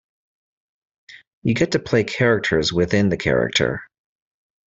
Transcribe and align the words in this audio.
You 1.43 1.53
get 1.53 1.73
to 1.73 1.79
play 1.79 2.03
characters 2.03 2.73
within 2.73 3.09
the 3.09 3.17
character. 3.17 3.83